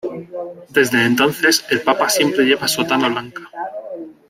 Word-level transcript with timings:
Desde 0.73 1.05
entonces, 1.05 1.63
el 1.69 1.81
papa 1.81 2.09
siempre 2.09 2.43
lleva 2.43 2.67
sotana 2.67 3.07
blanca. 3.07 3.51